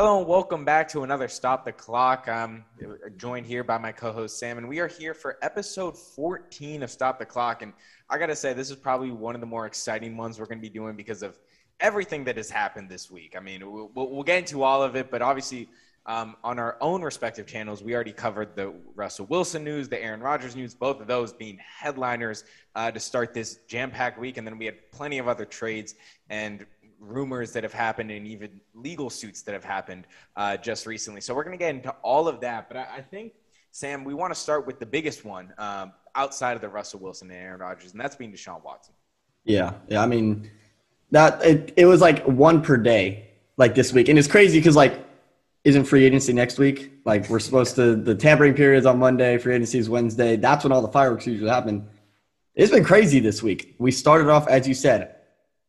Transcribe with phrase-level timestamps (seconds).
[0.00, 2.28] Hello and welcome back to another Stop the Clock.
[2.28, 2.64] I'm
[3.16, 7.18] joined here by my co-host Sam, and we are here for episode 14 of Stop
[7.18, 7.62] the Clock.
[7.62, 7.72] And
[8.08, 10.68] I gotta say, this is probably one of the more exciting ones we're gonna be
[10.68, 11.36] doing because of
[11.80, 13.34] everything that has happened this week.
[13.36, 15.68] I mean, we'll, we'll get into all of it, but obviously,
[16.06, 20.20] um, on our own respective channels, we already covered the Russell Wilson news, the Aaron
[20.20, 22.44] Rodgers news, both of those being headliners
[22.76, 25.96] uh, to start this jam-packed week, and then we had plenty of other trades
[26.30, 26.64] and
[27.00, 30.06] rumors that have happened and even legal suits that have happened
[30.36, 31.20] uh, just recently.
[31.20, 33.32] So we're going to get into all of that, but I, I think.
[33.70, 37.30] Sam, we want to start with the biggest one um, outside of the Russell Wilson
[37.30, 38.94] and Aaron Rodgers, and that's being Deshaun Watson.
[39.44, 40.02] Yeah, yeah.
[40.02, 40.50] I mean,
[41.10, 44.76] that it, it was like one per day, like this week, and it's crazy because
[44.76, 45.04] like,
[45.64, 46.92] isn't free agency next week?
[47.04, 50.36] Like we're supposed to the tampering period is on Monday, free agency is Wednesday.
[50.36, 51.88] That's when all the fireworks usually happen.
[52.54, 53.74] It's been crazy this week.
[53.78, 55.14] We started off as you said,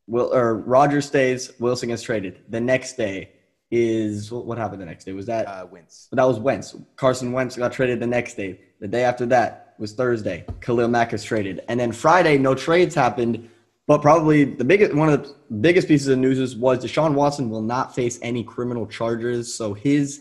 [0.09, 2.41] Will or Rodgers stays, Wilson gets traded.
[2.49, 3.29] The next day
[3.69, 5.13] is what happened the next day?
[5.13, 6.07] Was that uh, Wentz?
[6.11, 6.75] That was Wentz.
[6.95, 8.59] Carson Wentz got traded the next day.
[8.79, 10.45] The day after that was Thursday.
[10.61, 13.49] Khalil Mack is traded, and then Friday no trades happened.
[13.85, 17.61] But probably the biggest one of the biggest pieces of news was Deshaun Watson will
[17.61, 19.53] not face any criminal charges.
[19.53, 20.19] So his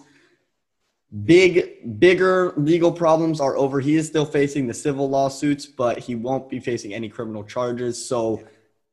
[1.25, 3.80] big, bigger legal problems are over.
[3.80, 8.02] He is still facing the civil lawsuits, but he won't be facing any criminal charges.
[8.02, 8.42] So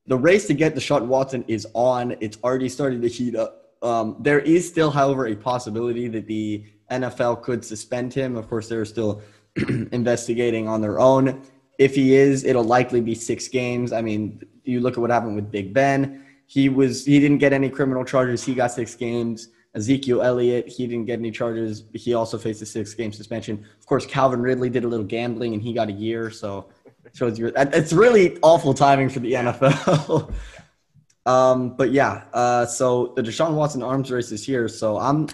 [0.07, 2.15] the race to get Deshaun Watson is on.
[2.19, 3.73] It's already started to heat up.
[3.81, 8.35] Um, there is still, however, a possibility that the NFL could suspend him.
[8.35, 9.21] Of course, they're still
[9.91, 11.41] investigating on their own.
[11.77, 13.91] If he is, it'll likely be six games.
[13.91, 16.23] I mean, you look at what happened with Big Ben.
[16.47, 18.43] He was he didn't get any criminal charges.
[18.43, 19.49] He got six games.
[19.75, 21.83] Ezekiel Elliott, he didn't get any charges.
[21.93, 23.65] He also faced a six game suspension.
[23.77, 26.31] Of course, Calvin Ridley did a little gambling and he got a year.
[26.31, 26.69] So
[27.15, 30.33] shows you it's really awful timing for the NFL.
[31.25, 34.67] um, but yeah, uh, so the Deshaun Watson arms race is here.
[34.67, 35.27] So I'm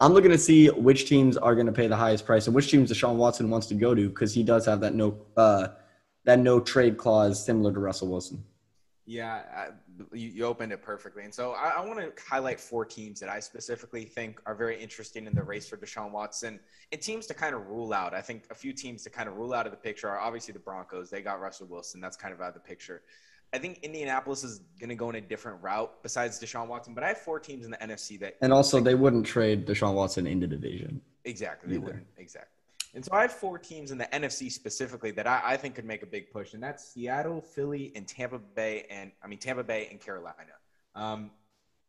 [0.00, 2.70] I'm looking to see which teams are going to pay the highest price and which
[2.70, 5.68] teams Deshaun Watson wants to go to because he does have that no uh,
[6.24, 8.44] that no trade clause similar to Russell Wilson.
[9.06, 9.68] Yeah, I,
[10.16, 11.24] you, you, opened it perfectly.
[11.24, 14.82] And so I, I want to highlight four teams that I specifically think are very
[14.82, 16.58] interesting in the race for Deshaun Watson
[16.90, 18.14] and teams to kind of rule out.
[18.14, 20.52] I think a few teams to kind of rule out of the picture are obviously
[20.52, 21.10] the Broncos.
[21.10, 22.00] They got Russell Wilson.
[22.00, 23.02] That's kind of out of the picture.
[23.52, 27.04] I think Indianapolis is going to go in a different route besides Deshaun Watson, but
[27.04, 28.36] I have four teams in the NFC that.
[28.40, 31.00] And also, they wouldn't trade Deshaun Watson into division.
[31.24, 31.72] Exactly.
[31.72, 32.06] They wouldn't.
[32.16, 32.53] Exactly.
[32.94, 35.84] And so I have four teams in the NFC specifically that I, I, think could
[35.84, 39.64] make a big push, and that's Seattle, Philly, and Tampa Bay, and I mean Tampa
[39.64, 40.52] Bay and Carolina.
[40.94, 41.30] Um,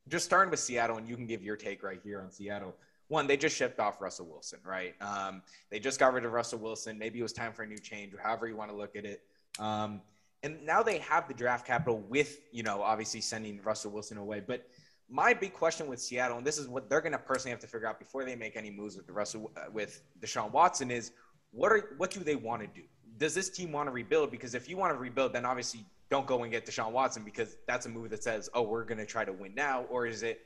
[0.07, 2.75] just starting with Seattle, and you can give your take right here on Seattle.
[3.07, 4.95] One, they just shipped off Russell Wilson, right?
[4.99, 6.97] Um, they just got rid of Russell Wilson.
[6.97, 9.05] Maybe it was time for a new change, or however you want to look at
[9.05, 9.21] it.
[9.59, 10.01] Um,
[10.41, 14.43] and now they have the draft capital with, you know, obviously sending Russell Wilson away.
[14.45, 14.67] But
[15.09, 17.67] my big question with Seattle, and this is what they're going to personally have to
[17.67, 21.11] figure out before they make any moves with the Russell uh, with Deshaun Watson, is
[21.51, 22.85] what are what do they want to do?
[23.17, 24.31] Does this team want to rebuild?
[24.31, 27.57] Because if you want to rebuild, then obviously don't go and get Deshaun Watson because
[27.67, 30.23] that's a move that says, oh, we're going to try to win now, or is
[30.23, 30.41] it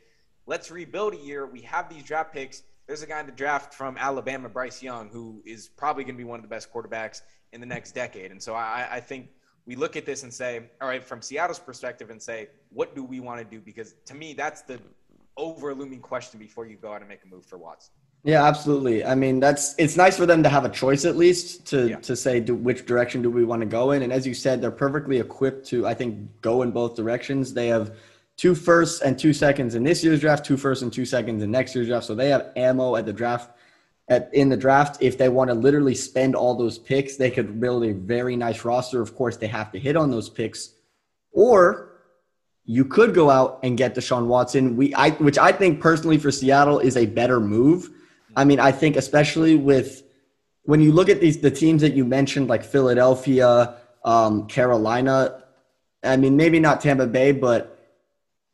[0.46, 1.46] let's rebuild a year?
[1.48, 2.64] We have these draft picks.
[2.88, 6.18] There's a guy in the draft from Alabama, Bryce Young, who is probably going to
[6.18, 7.22] be one of the best quarterbacks
[7.54, 8.32] in the next decade.
[8.32, 9.30] And so I, I think
[9.70, 13.04] we look at this and say, all right, from Seattle's perspective, and say, what do
[13.04, 13.62] we want to do?
[13.62, 14.80] Because to me, that's the
[15.38, 17.94] over looming question before you go out and make a move for Watson.
[18.24, 19.06] Yeah, absolutely.
[19.06, 21.98] I mean, that's it's nice for them to have a choice at least to yeah.
[21.98, 24.02] to say do, which direction do we want to go in.
[24.02, 27.54] And as you said, they're perfectly equipped to I think go in both directions.
[27.54, 27.96] They have
[28.38, 31.52] two firsts and two seconds in this year's draft, two firsts and two seconds in
[31.52, 32.08] next year's draft.
[32.08, 33.52] So they have ammo at the draft
[34.10, 37.60] at, in the draft, if they want to literally spend all those picks, they could
[37.60, 39.02] build a very nice roster.
[39.02, 40.74] Of course, they have to hit on those picks,
[41.32, 41.92] or
[42.66, 44.76] you could go out and get Deshaun Watson.
[44.76, 47.90] We, I, which I think personally for Seattle is a better move.
[48.36, 50.04] I mean, I think especially with
[50.64, 55.44] when you look at these the teams that you mentioned, like Philadelphia, um, Carolina.
[56.04, 57.78] I mean, maybe not Tampa Bay, but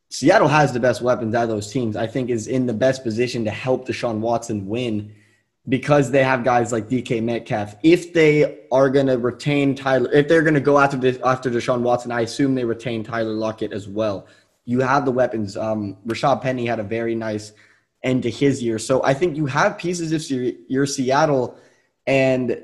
[0.10, 1.96] Seattle has the best weapons out of those teams.
[1.96, 5.14] I think is in the best position to help Deshaun Watson win
[5.68, 7.76] because they have guys like DK Metcalf.
[7.84, 11.82] If they are going to retain Tyler, if they're going to go after after Deshaun
[11.82, 14.28] Watson, I assume they retain Tyler Lockett as well.
[14.66, 15.58] You have the weapons.
[15.58, 17.54] Um, Rashaad Penny had a very nice
[18.04, 21.58] end to his year, so I think you have pieces if you're, you're Seattle,
[22.06, 22.62] and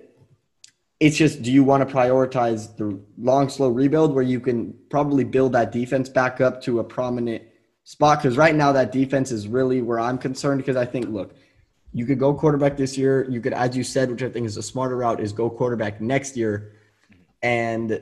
[0.99, 5.23] it's just do you want to prioritize the long slow rebuild where you can probably
[5.23, 7.41] build that defense back up to a prominent
[7.83, 11.35] spot because right now that defense is really where I'm concerned because I think look
[11.93, 13.29] you could go quarterback this year.
[13.29, 15.99] You could, as you said, which I think is a smarter route, is go quarterback
[15.99, 16.73] next year
[17.41, 18.01] and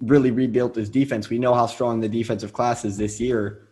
[0.00, 1.28] really rebuild this defense.
[1.28, 3.68] We know how strong the defensive class is this year.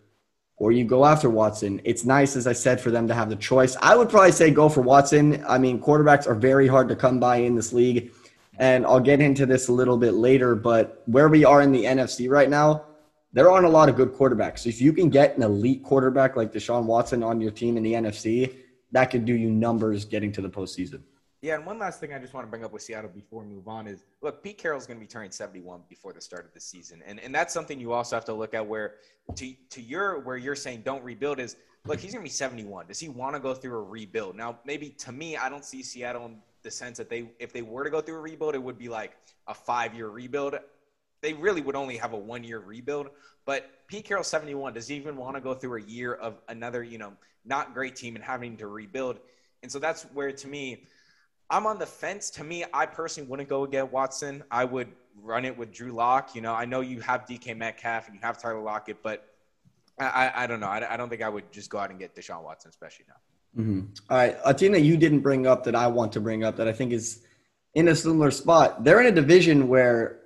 [0.59, 1.81] or you go after Watson.
[1.85, 3.77] It's nice, as I said, for them to have the choice.
[3.83, 5.45] I would probably say go for Watson.
[5.47, 8.11] I mean, quarterbacks are very hard to come by in this league.
[8.59, 11.85] And I'll get into this a little bit later, but where we are in the
[11.85, 12.87] NFC right now,
[13.35, 14.67] there aren't a lot of good quarterbacks.
[14.67, 17.93] If you can get an elite quarterback like Deshaun Watson on your team in the
[17.93, 18.55] NFC,
[18.93, 21.01] that could do you numbers getting to the postseason.
[21.43, 23.49] Yeah, and one last thing I just want to bring up with Seattle before we
[23.49, 26.55] move on is look, Pete Carroll's going to be turning 71 before the start of
[26.55, 27.03] the season.
[27.07, 28.95] And and that's something you also have to look at where
[29.35, 31.57] to to your where you're saying don't rebuild is
[31.87, 32.87] look, he's going to be 71.
[32.87, 34.35] Does he want to go through a rebuild?
[34.35, 37.63] Now, maybe to me, I don't see Seattle in the sense that they if they
[37.63, 39.17] were to go through a rebuild, it would be like
[39.47, 40.57] a 5-year rebuild.
[41.21, 43.11] They really would only have a 1-year rebuild,
[43.45, 46.83] but Pete Carroll 71 does he even want to go through a year of another,
[46.83, 47.13] you know,
[47.47, 49.19] not great team and having to rebuild?
[49.63, 50.85] And so that's where to me
[51.51, 52.31] I'm on the fence.
[52.31, 54.43] To me, I personally wouldn't go get Watson.
[54.51, 54.89] I would
[55.23, 56.35] run it with Drew Lock.
[56.35, 59.25] You know, I know you have DK Metcalf and you have Tyler Lockett, but
[59.99, 60.67] I, I don't know.
[60.67, 63.63] I, I, don't think I would just go out and get Deshaun Watson, especially now.
[63.63, 63.81] Mm-hmm.
[64.11, 64.37] All right.
[64.45, 66.73] A team that you didn't bring up that I want to bring up that I
[66.73, 67.25] think is
[67.75, 68.85] in a similar spot.
[68.85, 70.19] They're in a division where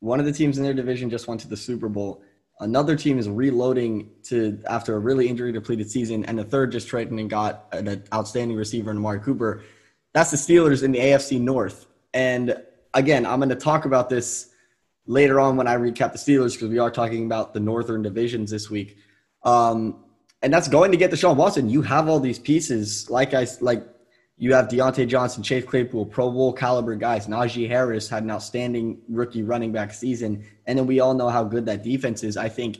[0.00, 2.22] one of the teams in their division just went to the Super Bowl.
[2.62, 6.86] Another team is reloading to after a really injury depleted season, and the third just
[6.86, 9.64] traded and got an outstanding receiver in Amari Cooper.
[10.12, 11.86] That's the Steelers in the AFC North.
[12.14, 12.56] And
[12.94, 14.50] again, I'm going to talk about this
[15.06, 18.52] later on when I recap the Steelers because we are talking about the Northern divisions
[18.52, 18.96] this week.
[19.42, 20.04] Um,
[20.40, 21.68] and that's going to get Deshaun Watson.
[21.68, 23.84] You have all these pieces, like I like.
[24.36, 27.26] You have Diontae Johnson, Chase Claypool, Pro Bowl caliber guys.
[27.28, 31.44] Najee Harris had an outstanding rookie running back season, and then we all know how
[31.44, 32.36] good that defense is.
[32.36, 32.78] I think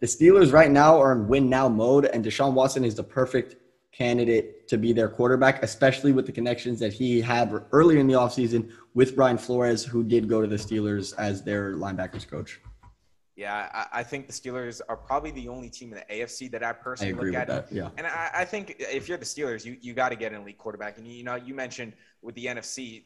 [0.00, 3.56] the Steelers right now are in win now mode, and Deshaun Watson is the perfect
[3.92, 8.14] candidate to be their quarterback, especially with the connections that he had earlier in the
[8.14, 12.60] offseason with Brian Flores, who did go to the Steelers as their linebackers coach.
[13.36, 16.62] Yeah, I, I think the Steelers are probably the only team in the AFC that
[16.62, 17.48] I personally I look at.
[17.48, 17.90] That, yeah.
[17.96, 20.56] And I, I, think if you're the Steelers, you, you got to get an elite
[20.56, 20.98] quarterback.
[20.98, 23.02] And, you know, you mentioned with the NFC,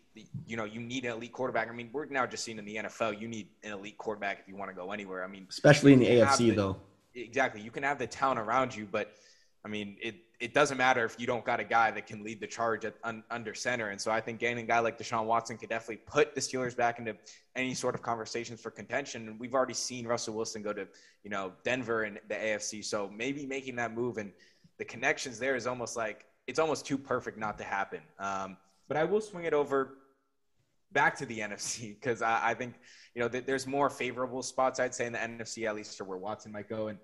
[0.46, 1.70] you know, you need an elite quarterback.
[1.70, 4.48] I mean, we're now just seeing in the NFL, you need an elite quarterback if
[4.48, 5.24] you want to go anywhere.
[5.24, 6.76] I mean, especially in the AFC, the, though.
[7.14, 7.62] Exactly.
[7.62, 9.12] You can have the talent around you, but–
[9.64, 12.40] I mean, it it doesn't matter if you don't got a guy that can lead
[12.40, 13.88] the charge at, un, under center.
[13.88, 16.76] And so I think getting a guy like Deshaun Watson could definitely put the Steelers
[16.76, 17.16] back into
[17.56, 19.26] any sort of conversations for contention.
[19.26, 20.86] And we've already seen Russell Wilson go to,
[21.24, 22.84] you know, Denver and the AFC.
[22.84, 24.30] So maybe making that move and
[24.78, 28.00] the connections there is almost like it's almost too perfect not to happen.
[28.20, 28.56] Um,
[28.86, 29.98] but I will swing it over
[30.92, 32.74] back to the NFC because I, I, think,
[33.14, 36.16] you know, there's more favorable spots, I'd say, in the NFC, at least for where
[36.16, 36.88] Watson might go.
[36.88, 36.98] And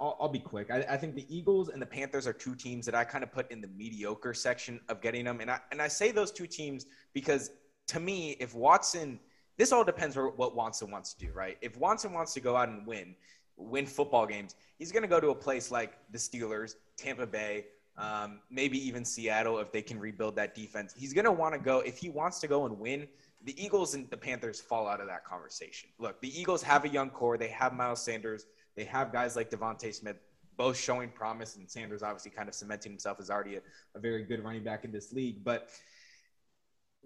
[0.00, 0.70] I'll, I'll, be quick.
[0.70, 3.32] I, I, think the Eagles and the Panthers are two teams that I kind of
[3.32, 6.46] put in the mediocre section of getting them, and I and I say those two
[6.46, 7.50] teams because
[7.88, 9.18] to me, if Watson,
[9.56, 11.58] this all depends on what Watson wants to do, right?
[11.60, 13.16] If Watson wants to go out and win,
[13.56, 17.66] win football games, he's going to go to a place like the Steelers, Tampa Bay,
[17.96, 20.94] um, maybe even Seattle if they can rebuild that defense.
[20.96, 23.08] He's going to want to go if he wants to go and win.
[23.42, 25.90] The Eagles and the Panthers fall out of that conversation.
[25.98, 27.38] Look, the Eagles have a young core.
[27.38, 28.46] They have Miles Sanders.
[28.76, 30.16] They have guys like DeVonta Smith
[30.56, 33.60] both showing promise, and Sanders obviously kind of cementing himself as already a,
[33.94, 35.42] a very good running back in this league.
[35.42, 35.70] But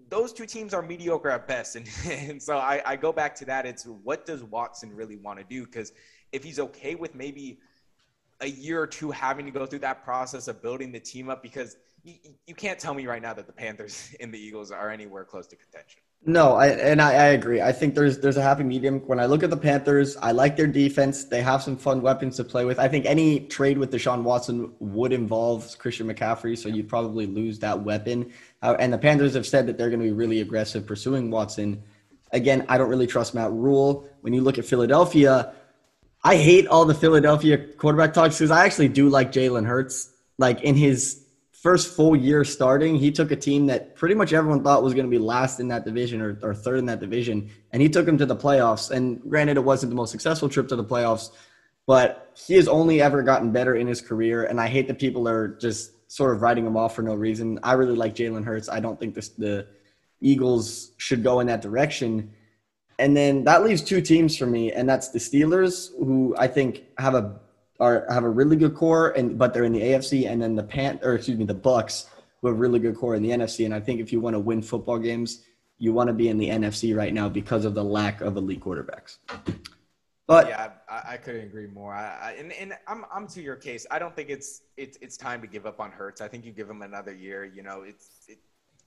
[0.09, 1.75] those two teams are mediocre at best.
[1.75, 3.65] And, and so I, I, go back to that.
[3.65, 5.65] It's what does Watson really want to do?
[5.65, 5.93] Because
[6.31, 7.59] if he's okay with maybe
[8.41, 11.41] a year or two having to go through that process of building the team up,
[11.41, 14.89] because you, you can't tell me right now that the Panthers and the Eagles are
[14.89, 16.01] anywhere close to contention.
[16.27, 17.61] No, I, and I, I, agree.
[17.61, 18.99] I think there's there's a happy medium.
[19.01, 21.25] When I look at the Panthers, I like their defense.
[21.25, 22.79] They have some fun weapons to play with.
[22.79, 27.59] I think any trade with Deshaun Watson would involve Christian McCaffrey, so you'd probably lose
[27.59, 28.31] that weapon.
[28.63, 31.83] Uh, and the Panthers have said that they're going to be really aggressive pursuing Watson.
[32.31, 34.09] Again, I don't really trust Matt Rhule.
[34.21, 35.53] When you look at Philadelphia,
[36.23, 40.11] I hate all the Philadelphia quarterback talks because I actually do like Jalen Hurts.
[40.39, 41.24] Like in his
[41.65, 45.07] first full year starting, he took a team that pretty much everyone thought was going
[45.07, 48.05] to be last in that division or, or third in that division, and he took
[48.05, 48.91] them to the playoffs.
[48.91, 51.31] And granted, it wasn't the most successful trip to the playoffs,
[51.87, 54.43] but he has only ever gotten better in his career.
[54.43, 57.57] And I hate that people are just sort of writing him off for no reason.
[57.63, 58.69] I really like Jalen Hurts.
[58.69, 59.65] I don't think this, the
[60.21, 62.31] Eagles should go in that direction.
[62.99, 66.83] And then that leaves two teams for me, and that's the Steelers, who I think
[66.99, 67.39] have a
[67.79, 70.63] are have a really good core, and but they're in the AFC, and then the
[70.63, 72.05] Pan or excuse me, the Bucs
[72.41, 73.65] who have really good core in the NFC.
[73.65, 75.43] And I think if you want to win football games,
[75.77, 78.61] you want to be in the NFC right now because of the lack of elite
[78.61, 79.17] quarterbacks.
[80.27, 81.93] But yeah, I, I couldn't agree more.
[81.93, 83.85] I, I, and, and I'm I'm to your case.
[83.91, 86.21] I don't think it's it's it's time to give up on Hurts.
[86.21, 87.45] I think you give him another year.
[87.45, 88.39] You know, it's it,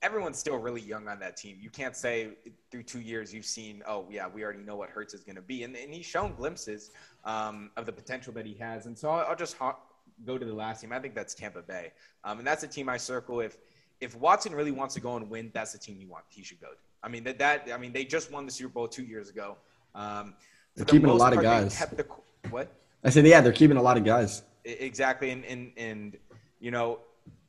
[0.03, 1.59] everyone's still really young on that team.
[1.61, 2.31] You can't say
[2.71, 5.43] through two years you've seen, oh yeah, we already know what Hurts is going to
[5.43, 6.91] be, and, and he's shown glimpses
[7.25, 8.87] um, of the potential that he has.
[8.87, 9.77] And so I'll, I'll just ha-
[10.25, 10.93] go to the last team.
[10.93, 11.93] I think that's Tampa Bay,
[12.25, 13.41] um, and that's a team I circle.
[13.41, 13.59] If
[14.01, 16.25] if Watson really wants to go and win, that's the team you want.
[16.29, 16.77] He should go to.
[17.03, 19.57] I mean that that I mean they just won the Super Bowl two years ago.
[19.95, 20.35] Um,
[20.77, 21.79] they're the keeping a lot part, of guys.
[21.79, 22.07] The,
[22.51, 22.73] what?
[23.03, 24.43] I said, yeah, they're keeping a lot of guys.
[24.65, 26.17] Exactly, and and and
[26.61, 27.01] you know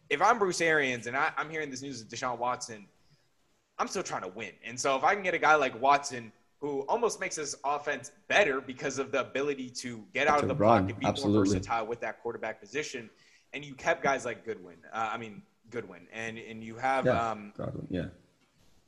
[0.10, 2.88] if I'm Bruce Arians and I, am hearing this news of Deshaun Watson,
[3.78, 4.52] I'm still trying to win.
[4.66, 8.12] And so if I can get a guy like Watson who almost makes his offense
[8.28, 10.84] better because of the ability to get out to of the run.
[10.84, 11.38] pocket, be Absolutely.
[11.38, 13.10] more versatile with that quarterback position,
[13.54, 14.76] and you kept guys like Godwin.
[14.92, 17.54] Uh, I mean Godwin, and and you have yeah, um,
[17.90, 18.08] yeah.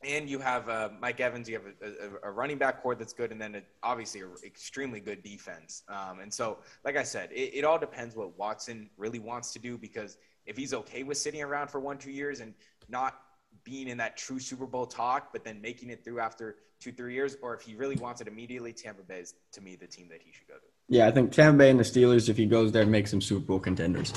[0.04, 1.48] And you have uh, Mike Evans.
[1.48, 4.32] You have a, a, a, running back core that's good, and then a, obviously an
[4.44, 5.84] extremely good defense.
[5.88, 9.60] Um, and so, like I said, it, it all depends what Watson really wants to
[9.60, 12.54] do because– if he's okay with sitting around for one, two years and
[12.90, 13.20] not
[13.64, 17.14] being in that true Super Bowl talk, but then making it through after two, three
[17.14, 20.08] years, or if he really wants it immediately, Tampa Bay is to me the team
[20.10, 20.62] that he should go to.
[20.90, 23.46] Yeah, I think Tampa Bay and the Steelers, if he goes there, makes him Super
[23.46, 24.14] Bowl contenders.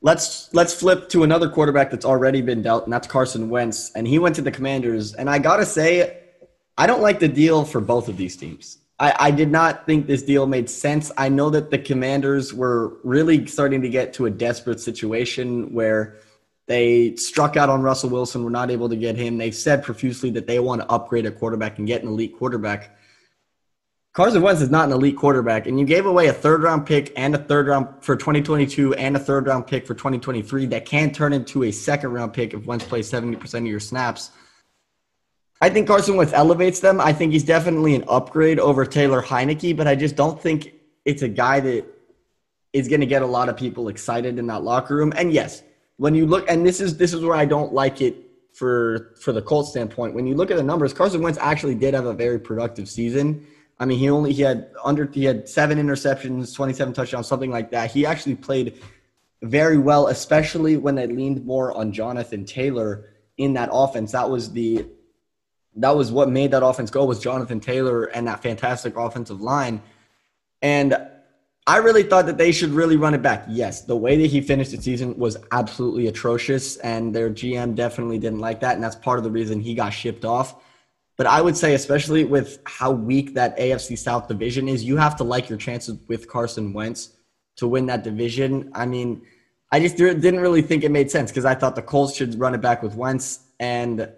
[0.00, 3.92] Let's let's flip to another quarterback that's already been dealt, and that's Carson Wentz.
[3.94, 5.14] And he went to the Commanders.
[5.14, 6.18] And I gotta say,
[6.76, 8.78] I don't like the deal for both of these teams.
[8.98, 11.10] I, I did not think this deal made sense.
[11.16, 16.20] I know that the commanders were really starting to get to a desperate situation where
[16.66, 19.38] they struck out on Russell Wilson, were not able to get him.
[19.38, 22.96] They said profusely that they want to upgrade a quarterback and get an elite quarterback.
[24.12, 27.12] Carson Wentz is not an elite quarterback, and you gave away a third round pick
[27.16, 31.10] and a third round for 2022 and a third round pick for 2023 that can
[31.10, 34.30] turn into a second round pick if Wentz plays 70% of your snaps.
[35.62, 37.00] I think Carson Wentz elevates them.
[37.00, 41.22] I think he's definitely an upgrade over Taylor Heinicke, but I just don't think it's
[41.22, 41.86] a guy that
[42.72, 45.12] is going to get a lot of people excited in that locker room.
[45.16, 45.62] And yes,
[45.98, 48.16] when you look, and this is this is where I don't like it
[48.52, 50.14] for for the Colts standpoint.
[50.14, 53.46] When you look at the numbers, Carson Wentz actually did have a very productive season.
[53.78, 57.52] I mean, he only he had under he had seven interceptions, twenty seven touchdowns, something
[57.52, 57.92] like that.
[57.92, 58.82] He actually played
[59.42, 64.10] very well, especially when they leaned more on Jonathan Taylor in that offense.
[64.10, 64.86] That was the
[65.76, 69.82] that was what made that offense go was Jonathan Taylor and that fantastic offensive line.
[70.60, 70.96] And
[71.66, 73.44] I really thought that they should really run it back.
[73.48, 78.18] Yes, the way that he finished the season was absolutely atrocious, and their GM definitely
[78.18, 80.56] didn't like that, and that's part of the reason he got shipped off.
[81.16, 85.14] But I would say, especially with how weak that AFC South division is, you have
[85.16, 87.16] to like your chances with Carson Wentz
[87.56, 88.72] to win that division.
[88.74, 89.22] I mean,
[89.70, 92.54] I just didn't really think it made sense because I thought the Colts should run
[92.54, 94.10] it back with Wentz, and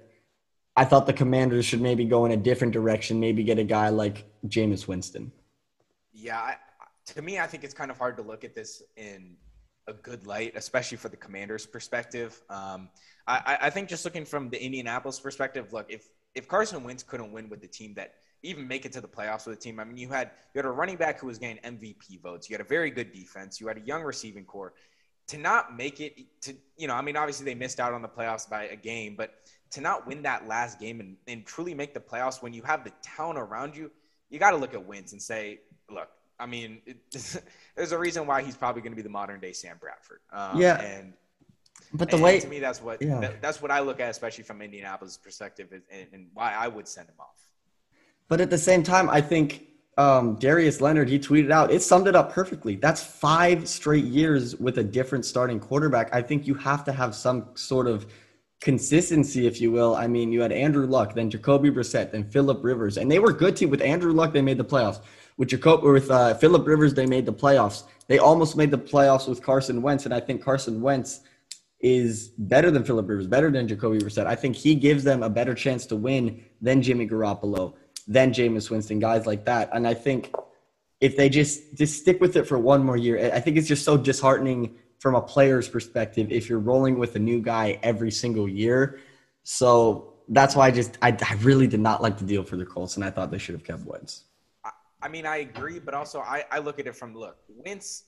[0.76, 3.90] I thought the Commanders should maybe go in a different direction, maybe get a guy
[3.90, 5.30] like Jameis Winston.
[6.12, 6.54] Yeah,
[7.06, 9.36] to me, I think it's kind of hard to look at this in
[9.86, 12.40] a good light, especially for the Commanders' perspective.
[12.48, 12.88] Um,
[13.26, 17.32] I, I, think just looking from the Indianapolis perspective, look, if if Carson Wentz couldn't
[17.32, 19.84] win with the team that even make it to the playoffs with the team, I
[19.84, 22.60] mean, you had you had a running back who was getting MVP votes, you had
[22.60, 24.74] a very good defense, you had a young receiving core.
[25.28, 28.08] To not make it to, you know, I mean, obviously they missed out on the
[28.08, 29.34] playoffs by a game, but
[29.74, 32.84] to not win that last game and, and truly make the playoffs when you have
[32.84, 33.90] the town around you,
[34.30, 36.96] you got to look at Wentz and say, look, I mean, it,
[37.76, 40.20] there's a reason why he's probably going to be the modern day Sam Bradford.
[40.32, 40.80] Um, yeah.
[40.80, 41.12] And,
[41.92, 43.18] but the and way to me, that's what yeah.
[43.18, 46.86] that, that's what I look at, especially from Indianapolis' perspective, and, and, why I would
[46.86, 47.48] send him off.
[48.28, 49.66] But at the same time, I think
[49.98, 52.76] um, Darius Leonard he tweeted out it summed it up perfectly.
[52.76, 56.14] That's five straight years with a different starting quarterback.
[56.14, 58.06] I think you have to have some sort of
[58.64, 59.94] consistency, if you will.
[59.94, 63.30] I mean, you had Andrew Luck, then Jacoby Brissett, then Philip Rivers, and they were
[63.30, 63.68] good team.
[63.68, 65.00] With Andrew Luck, they made the playoffs.
[65.36, 67.84] With Jacob, with uh, Philip Rivers, they made the playoffs.
[68.08, 71.20] They almost made the playoffs with Carson Wentz, and I think Carson Wentz
[71.80, 74.26] is better than Philip Rivers, better than Jacoby Brissett.
[74.26, 77.74] I think he gives them a better chance to win than Jimmy Garoppolo,
[78.08, 79.68] than Jameis Winston, guys like that.
[79.74, 80.34] And I think
[81.02, 83.84] if they just just stick with it for one more year, I think it's just
[83.84, 88.48] so disheartening from a player's perspective if you're rolling with a new guy every single
[88.48, 89.00] year.
[89.42, 92.64] So that's why I just I, I really did not like the deal for the
[92.64, 94.24] Colts, and I thought they should have kept Wentz.
[95.02, 98.04] I, mean, I agree, but also I, I look at it from look Wentz.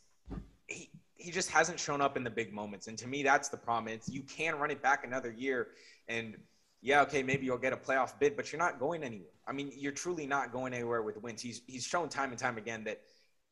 [0.68, 3.58] He, he just hasn't shown up in the big moments, and to me, that's the
[3.58, 3.92] problem.
[3.92, 5.68] It's you can run it back another year,
[6.08, 6.34] and
[6.80, 9.34] yeah, okay, maybe you'll get a playoff bid, but you're not going anywhere.
[9.46, 11.42] I mean, you're truly not going anywhere with Wentz.
[11.42, 13.02] He's he's shown time and time again that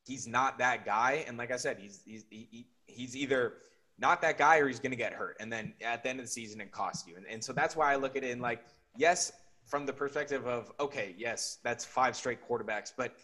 [0.06, 3.54] he's not that guy, and like I said, he's he's he, he's either
[3.98, 5.36] not that guy or he's going to get hurt.
[5.40, 7.16] And then at the end of the season, it costs you.
[7.16, 8.64] And, and so that's why I look at it in like,
[8.96, 9.32] yes,
[9.66, 12.92] from the perspective of, okay, yes, that's five straight quarterbacks.
[12.96, 13.14] But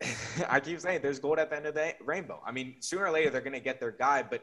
[0.48, 2.40] I keep saying there's gold at the end of the rainbow.
[2.46, 4.22] I mean, sooner or later, they're going to get their guy.
[4.22, 4.42] But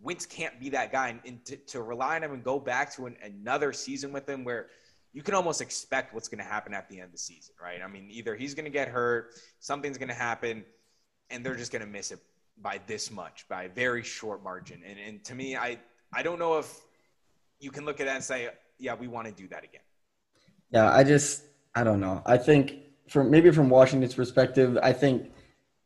[0.00, 2.92] Wentz can't be that guy, and, and to, to, rely on him and go back
[2.96, 4.66] to an, another season with him where
[5.12, 7.80] you can almost expect what's going to happen at the end of the season, right?
[7.82, 10.64] I mean, either he's going to get hurt, something's going to happen,
[11.30, 12.18] and they're just going to miss it
[12.62, 14.82] by this much, by a very short margin.
[14.86, 15.78] And, and to me, I
[16.12, 16.68] I don't know if
[17.60, 19.80] you can look at that and say, yeah, we want to do that again.
[20.70, 22.22] Yeah, I just I don't know.
[22.26, 22.74] I think
[23.08, 25.30] from maybe from Washington's perspective, I think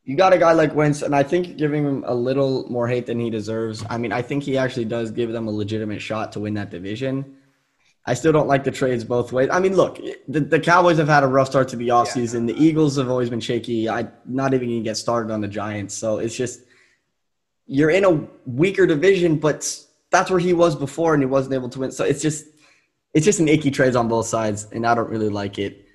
[0.04, 3.06] you got a guy like Wentz, and I think giving him a little more hate
[3.06, 3.85] than he deserves.
[3.90, 6.71] I mean, I think he actually does give them a legitimate shot to win that
[6.71, 7.37] division.
[8.09, 9.49] I still don't like the trades both ways.
[9.50, 12.49] I mean, look, the, the Cowboys have had a rough start to the offseason.
[12.49, 12.54] Yeah.
[12.54, 13.88] The Eagles have always been shaky.
[13.88, 15.92] I not even going to get started on the Giants.
[15.95, 16.61] So it's just
[17.66, 19.78] you're in a weaker division, but
[20.11, 21.92] that's where he was before, and he wasn't able to win.
[21.92, 22.46] So it's just
[23.14, 25.87] it's just an icky trade on both sides, and I don't really like it.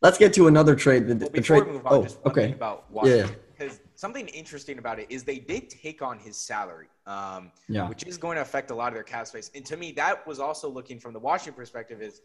[0.00, 1.08] Let's get to another trade.
[1.08, 1.62] The, well, the trade.
[1.62, 2.52] On, oh, okay.
[2.52, 3.34] About Washington, yeah.
[3.58, 7.88] Because something interesting about it is they did take on his salary um, yeah.
[7.88, 9.50] which is going to affect a lot of their cap space.
[9.54, 12.20] And to me, that was also looking from the Washington perspective is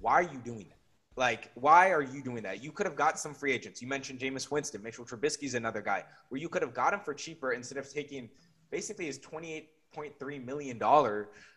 [0.00, 0.78] why are you doing that?
[1.16, 2.62] Like, why are you doing that?
[2.62, 3.80] You could have got some free agents.
[3.80, 7.14] You mentioned Jameis Winston, Mitchell Trubisky's another guy where you could have got him for
[7.14, 8.28] cheaper instead of taking
[8.70, 10.82] basically his $28.3 million,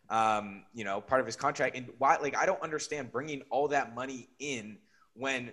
[0.10, 1.76] um, you know, part of his contract.
[1.76, 4.78] And why, like, I don't understand bringing all that money in
[5.16, 5.52] when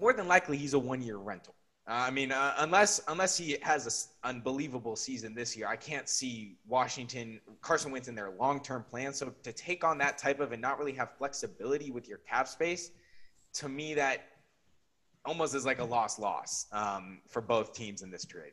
[0.00, 1.54] more than likely he's a one year rental.
[1.86, 6.06] Uh, I mean, uh, unless unless he has an unbelievable season this year, I can't
[6.06, 9.14] see Washington Carson Wentz in their long term plan.
[9.14, 12.46] So to take on that type of and not really have flexibility with your cap
[12.46, 12.90] space,
[13.58, 14.22] to me that
[15.24, 18.52] almost is like a loss loss um, for both teams in this trade.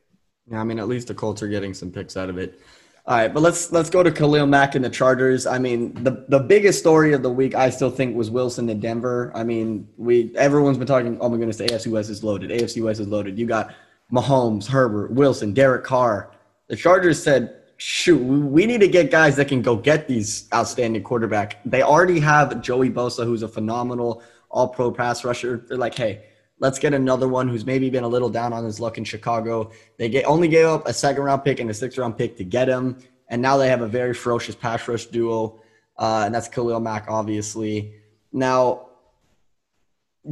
[0.50, 2.60] Yeah, I mean, at least the Colts are getting some picks out of it.
[3.06, 5.46] All right, but let's let's go to Khalil Mack and the Chargers.
[5.46, 8.74] I mean, the the biggest story of the week I still think was Wilson to
[8.74, 9.30] Denver.
[9.32, 11.16] I mean, we everyone's been talking.
[11.20, 12.50] Oh my goodness, the AFC West is loaded.
[12.50, 13.38] AFC West is loaded.
[13.38, 13.74] You got
[14.12, 16.32] Mahomes, Herbert, Wilson, Derek Carr.
[16.66, 21.04] The Chargers said, "Shoot, we need to get guys that can go get these outstanding
[21.04, 24.20] quarterback." They already have Joey Bosa, who's a phenomenal
[24.56, 25.64] All Pro pass rusher.
[25.68, 26.12] They're like, "Hey,
[26.58, 29.70] Let's get another one who's maybe been a little down on his luck in Chicago.
[29.98, 32.44] They get, only gave up a second round pick and a sixth round pick to
[32.44, 32.96] get him.
[33.28, 35.60] And now they have a very ferocious pass rush duo.
[35.98, 37.94] Uh, and that's Khalil Mack, obviously.
[38.32, 38.88] Now,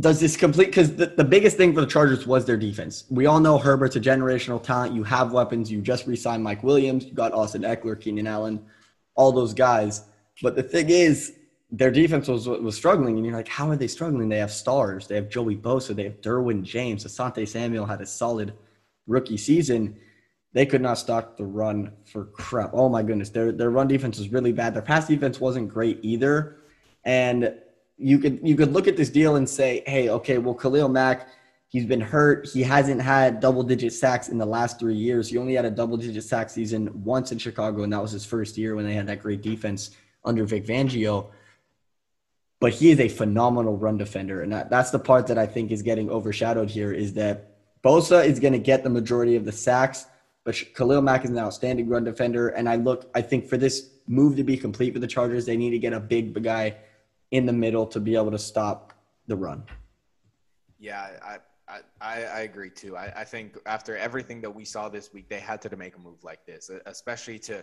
[0.00, 0.66] does this complete?
[0.66, 3.04] Because the, the biggest thing for the Chargers was their defense.
[3.10, 4.94] We all know Herbert's a generational talent.
[4.94, 5.70] You have weapons.
[5.70, 7.04] You just re signed Mike Williams.
[7.04, 8.64] You got Austin Ekeler, Keenan Allen,
[9.14, 10.04] all those guys.
[10.42, 11.34] But the thing is,
[11.70, 14.28] their defense was was struggling, and you're like, how are they struggling?
[14.28, 15.06] They have stars.
[15.06, 15.94] They have Joey Bosa.
[15.94, 17.04] They have Derwin James.
[17.04, 18.54] Asante Samuel had a solid
[19.06, 19.96] rookie season.
[20.52, 22.70] They could not stop the run for crap.
[22.74, 24.74] Oh my goodness, their their run defense was really bad.
[24.74, 26.58] Their pass defense wasn't great either,
[27.04, 27.54] and
[27.96, 31.28] you could you could look at this deal and say, hey, okay, well, Khalil Mack.
[31.68, 32.48] He's been hurt.
[32.52, 35.28] He hasn't had double digit sacks in the last three years.
[35.28, 38.24] He only had a double digit sack season once in Chicago, and that was his
[38.24, 39.90] first year when they had that great defense
[40.24, 41.30] under Vic Fangio
[42.64, 44.40] but he is a phenomenal run defender.
[44.40, 47.50] And that, that's the part that I think is getting overshadowed here is that
[47.82, 50.06] Bosa is going to get the majority of the sacks,
[50.44, 52.48] but Khalil Mack is an outstanding run defender.
[52.48, 55.58] And I look, I think for this move to be complete with the Chargers, they
[55.58, 56.76] need to get a big guy
[57.32, 58.94] in the middle to be able to stop
[59.26, 59.64] the run.
[60.78, 62.96] Yeah, I, I, I agree too.
[62.96, 66.00] I, I think after everything that we saw this week, they had to make a
[66.00, 67.62] move like this, especially to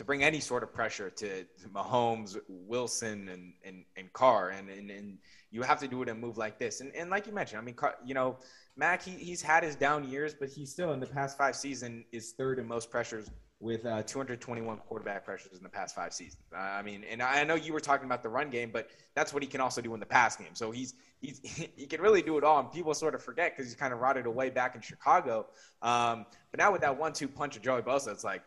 [0.00, 4.90] to bring any sort of pressure to, Mahomes, Wilson, and and, and Carr, and, and
[4.90, 5.18] and
[5.50, 6.80] you have to do it in a move like this.
[6.80, 8.38] And and like you mentioned, I mean, you know,
[8.76, 12.06] Mack, he, he's had his down years, but he's still in the past five seasons
[12.12, 16.44] is third in most pressures with uh, 221 quarterback pressures in the past five seasons.
[16.56, 19.42] I mean, and I know you were talking about the run game, but that's what
[19.42, 20.54] he can also do in the pass game.
[20.54, 21.40] So he's he's
[21.76, 24.00] he can really do it all, and people sort of forget because he's kind of
[24.00, 25.48] rotted away back in Chicago.
[25.82, 28.40] Um, but now with that one-two punch of Joey Bosa, it's like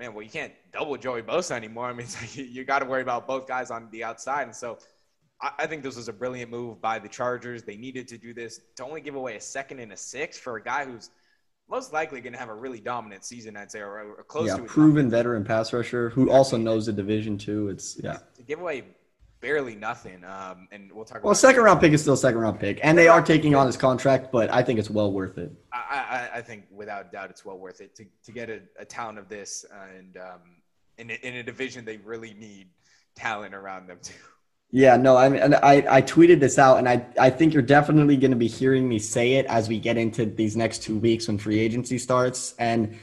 [0.00, 1.86] man, well, you can't double Joey Bosa anymore.
[1.86, 4.42] I mean, like you, you got to worry about both guys on the outside.
[4.42, 4.78] And so
[5.40, 7.62] I, I, think this was a brilliant move by the Chargers.
[7.62, 10.56] They needed to do this to only give away a second and a six for
[10.56, 11.10] a guy who's
[11.68, 14.56] most likely going to have a really dominant season, I'd say, or, or close yeah,
[14.56, 17.68] to a proven veteran pass rusher who also knows the division too.
[17.68, 18.18] It's yeah.
[18.34, 18.84] To give away
[19.40, 20.24] barely nothing.
[20.24, 21.22] Um, and we'll talk.
[21.22, 23.66] Well, second round pick is still a second round pick, and they are taking on
[23.66, 25.52] his contract, but I think it's well worth it.
[25.90, 29.18] I, I, think without doubt it's well worth it to, to get a, a talent
[29.18, 30.40] of this and um,
[30.98, 32.68] in a, in a division they really need
[33.16, 34.14] talent around them too.
[34.72, 38.16] Yeah, no, I mean, I, I tweeted this out, and I, I think you're definitely
[38.16, 41.26] going to be hearing me say it as we get into these next two weeks
[41.26, 42.54] when free agency starts.
[42.56, 42.96] And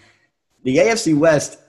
[0.63, 1.59] the AFC West,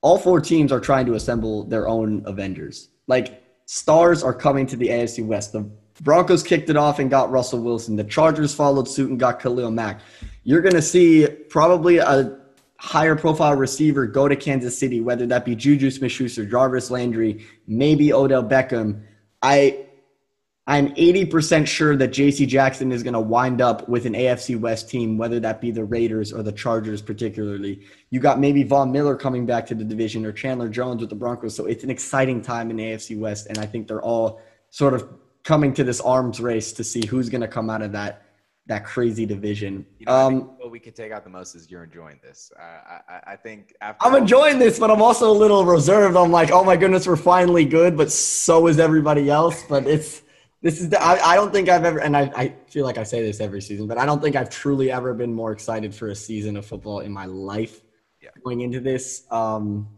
[0.00, 2.88] all four teams are trying to assemble their own Avengers.
[3.08, 5.52] Like, stars are coming to the AFC West.
[5.52, 7.96] The Broncos kicked it off and got Russell Wilson.
[7.96, 10.00] The Chargers followed suit and got Khalil Mack.
[10.44, 12.38] You're going to see probably a
[12.78, 18.12] higher profile receiver go to Kansas City, whether that be Juju Smith-Schuster, Jarvis Landry, maybe
[18.12, 19.02] Odell Beckham.
[19.40, 19.86] I
[20.66, 24.88] I'm 80% sure that JC Jackson is going to wind up with an AFC West
[24.88, 27.80] team, whether that be the Raiders or the Chargers, particularly.
[28.10, 31.16] You got maybe Von Miller coming back to the division or Chandler Jones with the
[31.16, 31.56] Broncos.
[31.56, 33.48] So it's an exciting time in AFC West.
[33.48, 35.08] And I think they're all sort of
[35.44, 38.22] coming to this arms race to see who's going to come out of that
[38.66, 39.84] that crazy division.
[39.98, 42.52] You know, um, what we could take out the most is you're enjoying this.
[42.56, 46.16] Uh, I, I, think I'm enjoying this, but I'm also a little reserved.
[46.16, 49.64] I'm like, oh my goodness, we're finally good, but so is everybody else.
[49.68, 50.22] But it's
[50.62, 53.02] this is the, I, I don't think I've ever, and I, I feel like I
[53.02, 56.08] say this every season, but I don't think I've truly ever been more excited for
[56.08, 57.82] a season of football in my life.
[58.20, 58.30] Yeah.
[58.44, 59.88] Going into this, um,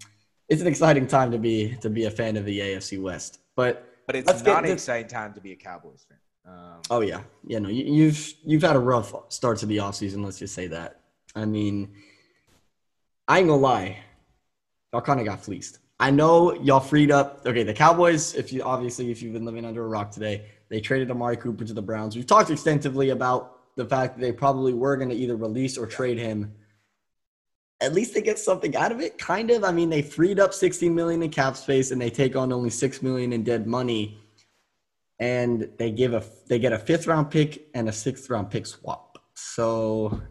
[0.48, 3.93] it's an exciting time to be to be a fan of the AFC West, but
[4.06, 6.18] but it's not an exciting time to be a Cowboys fan.
[6.46, 7.58] Um, oh yeah, yeah.
[7.58, 10.24] No, you, you've you've had a rough start to the offseason.
[10.24, 11.00] Let's just say that.
[11.34, 11.94] I mean,
[13.26, 13.98] I ain't gonna lie,
[14.92, 15.78] y'all kind of got fleeced.
[16.00, 17.42] I know y'all freed up.
[17.46, 18.34] Okay, the Cowboys.
[18.34, 21.64] If you obviously, if you've been living under a rock today, they traded Amari Cooper
[21.64, 22.16] to the Browns.
[22.16, 25.86] We've talked extensively about the fact that they probably were going to either release or
[25.86, 26.52] trade him.
[27.84, 29.62] At least they get something out of it, kind of.
[29.62, 32.70] I mean, they freed up 16 million in cap space and they take on only
[32.70, 34.18] six million in dead money
[35.20, 38.64] and they give a they get a fifth round pick and a sixth round pick
[38.64, 39.18] swap.
[39.34, 40.22] So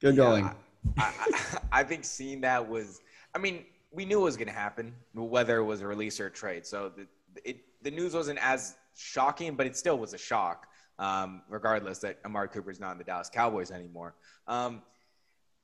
[0.00, 0.44] good going.
[0.44, 0.54] I,
[0.98, 3.00] I, I, think seeing that was,
[3.34, 6.26] I mean, we knew it was going to happen, whether it was a release or
[6.26, 6.64] a trade.
[6.64, 7.06] So the,
[7.44, 10.68] it, the news wasn't as shocking, but it still was a shock,
[11.00, 14.14] um, regardless that Amari Cooper is not in the Dallas Cowboys anymore.
[14.46, 14.82] Um,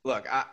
[0.03, 0.45] look, I,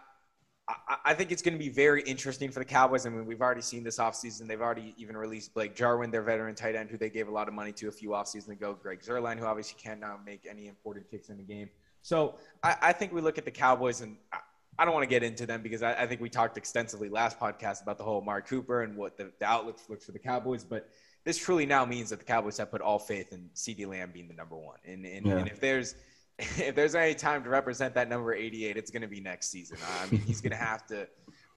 [1.04, 3.06] I, think it's going to be very interesting for the Cowboys.
[3.06, 4.46] I mean, we've already seen this offseason.
[4.46, 7.48] They've already even released Blake Jarwin, their veteran tight end, who they gave a lot
[7.48, 8.76] of money to a few offseasons ago.
[8.80, 11.68] Greg Zuerlein, who obviously can now make any important kicks in the game.
[12.02, 14.38] So I, I think we look at the Cowboys, and I,
[14.78, 17.38] I don't want to get into them because I, I, think we talked extensively last
[17.38, 20.64] podcast about the whole Mark Cooper and what the, the outlook looks for the Cowboys.
[20.64, 20.88] But
[21.24, 24.28] this truly now means that the Cowboys have put all faith in CeeDee Lamb being
[24.28, 24.78] the number one.
[24.86, 25.36] And, and, yeah.
[25.38, 25.96] and if there's–
[26.40, 29.79] if there's any time to represent that number 88, it's going to be next season.
[30.03, 31.07] I mean, he's going to have to.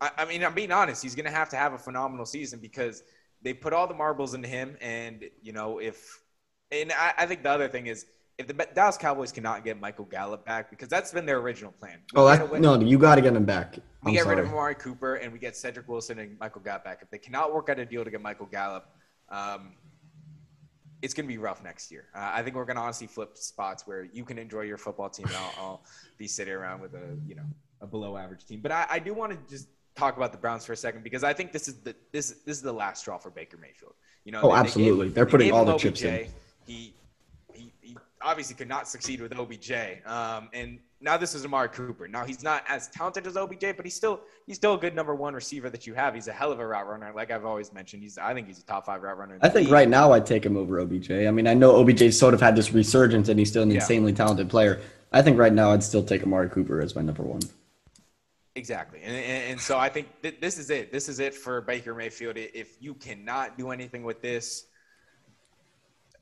[0.02, 1.02] I, I, mean, I'm being honest.
[1.02, 3.04] He's going to have to have a phenomenal season because
[3.42, 6.22] they put all the marbles into him, and you know, if
[6.72, 8.06] and I, I think the other thing is
[8.38, 12.00] if the Dallas Cowboys cannot get Michael Gallup back because that's been their original plan.
[12.14, 13.78] We oh, that, no, you got to get him back.
[13.78, 14.38] I'm we get sorry.
[14.38, 17.00] rid of Amari Cooper and we get Cedric Wilson and Michael Gallup back.
[17.02, 18.90] If they cannot work out a deal to get Michael Gallup,
[19.30, 19.74] um,
[21.04, 22.06] it's going to be rough next year.
[22.16, 25.10] Uh, I think we're going to honestly flip spots where you can enjoy your football
[25.10, 25.82] team, and I'll, I'll
[26.18, 27.44] be sitting around with a you know
[27.82, 28.62] a below average team.
[28.62, 31.24] But I, I do want to just talk about the Browns for a second because
[31.24, 33.94] I think this is the this this is the last straw for Baker Mayfield.
[34.24, 36.28] You know, oh, they, absolutely, they they're putting they all the chips in.
[36.66, 36.94] He,
[37.54, 39.72] he he obviously could not succeed with OBJ,
[40.06, 42.08] um, and now this is Amari Cooper.
[42.08, 45.14] Now he's not as talented as OBJ, but he's still he's still a good number
[45.14, 46.16] one receiver that you have.
[46.16, 48.02] He's a hell of a route runner, like I've always mentioned.
[48.02, 49.38] He's I think he's a top five route runner.
[49.42, 49.74] I think league.
[49.74, 51.12] right now I'd take him over OBJ.
[51.12, 53.76] I mean, I know OBJ sort of had this resurgence, and he's still an yeah.
[53.76, 54.82] insanely talented player.
[55.12, 57.42] I think right now I'd still take Amari Cooper as my number one.
[58.56, 60.92] Exactly, and, and, and so I think th- this is it.
[60.92, 62.38] This is it for Baker Mayfield.
[62.38, 64.66] If you cannot do anything with this,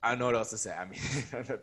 [0.03, 0.73] I don't know what else to say.
[0.73, 0.99] I mean,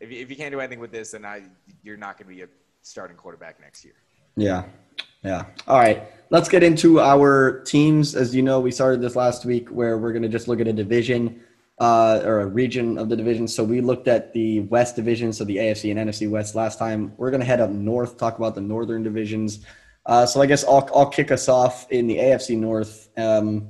[0.00, 1.42] if, you, if you can't do anything with this, then I
[1.82, 2.48] you're not going to be a
[2.82, 3.94] starting quarterback next year.
[4.36, 4.64] Yeah.
[5.22, 5.46] Yeah.
[5.66, 6.04] All right.
[6.30, 8.14] Let's get into our teams.
[8.14, 10.68] As you know, we started this last week where we're going to just look at
[10.68, 11.42] a division
[11.78, 13.48] uh, or a region of the division.
[13.48, 17.12] So we looked at the West division, so the AFC and NFC West last time.
[17.16, 19.64] We're going to head up north, talk about the northern divisions.
[20.06, 23.08] Uh, so I guess I'll, I'll kick us off in the AFC North.
[23.16, 23.68] Um,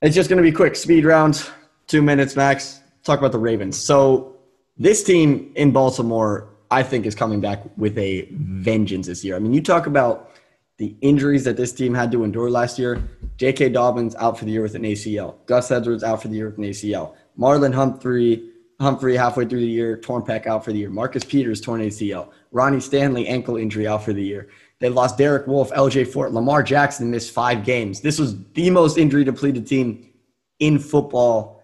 [0.00, 1.46] it's just going to be quick speed round,
[1.86, 2.79] two minutes max.
[3.04, 3.76] Talk about the Ravens.
[3.76, 4.36] So
[4.76, 9.34] this team in Baltimore I think is coming back with a vengeance this year.
[9.34, 10.30] I mean, you talk about
[10.76, 13.02] the injuries that this team had to endure last year.
[13.38, 13.70] J.K.
[13.70, 15.34] Dobbins out for the year with an ACL.
[15.46, 17.14] Gus Edwards out for the year with an ACL.
[17.38, 20.90] Marlon Humphrey, Humphrey halfway through the year, torn pec out for the year.
[20.90, 22.30] Marcus Peters torn ACL.
[22.52, 24.48] Ronnie Stanley ankle injury out for the year.
[24.78, 26.04] They lost Derek Wolfe, L.J.
[26.04, 28.00] Fort, Lamar Jackson missed five games.
[28.00, 30.08] This was the most injury depleted team
[30.60, 31.59] in football.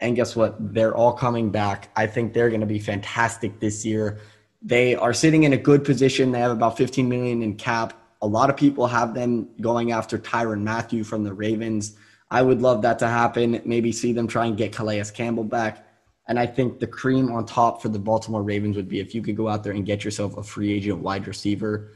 [0.00, 0.56] And guess what?
[0.74, 1.90] They're all coming back.
[1.94, 4.18] I think they're going to be fantastic this year.
[4.62, 6.32] They are sitting in a good position.
[6.32, 7.94] They have about 15 million in cap.
[8.22, 11.96] A lot of people have them going after Tyrann Mathieu from the Ravens.
[12.30, 13.60] I would love that to happen.
[13.64, 15.86] Maybe see them try and get Calais Campbell back.
[16.28, 19.22] And I think the cream on top for the Baltimore Ravens would be if you
[19.22, 21.90] could go out there and get yourself a free agent wide receiver.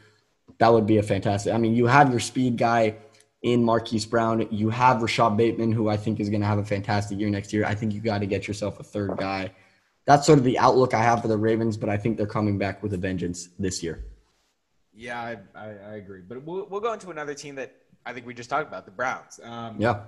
[0.59, 1.55] That would be a fantastic.
[1.55, 2.97] I mean, you have your speed guy
[3.45, 4.49] in Marquise Brown.
[4.51, 7.53] You have Rashod Bateman, who I think is going to have a fantastic year next
[7.53, 7.65] year.
[7.65, 9.53] I think you got to get yourself a third guy
[10.07, 12.59] that's sort of the outlook I have for the Ravens, but I think they're coming
[12.59, 14.05] back with a vengeance this year.
[14.93, 16.21] Yeah, I, I, I, agree.
[16.21, 17.75] But we'll, we'll go into another team that
[18.07, 19.41] I think we just talked about, the Browns.
[19.43, 20.03] Um, yeah.